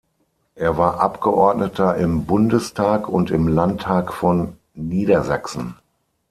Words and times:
Er 0.55 0.77
war 0.79 0.99
Abgeordneter 0.99 1.93
im 1.95 2.25
Bundestag 2.25 3.07
und 3.07 3.29
im 3.29 3.47
Landtag 3.47 4.11
von 4.11 4.57
Niedersachsen. 4.73 5.75